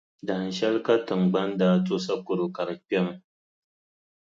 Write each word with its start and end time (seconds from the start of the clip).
Dahinshɛli 0.25 0.79
ka 0.85 0.93
Tiŋgbani 1.05 1.55
daa 1.59 1.75
to 1.85 1.93
sakɔro 2.05 2.45
ka 2.55 2.61
di 2.67 2.75
kpɛmi. 2.81 3.13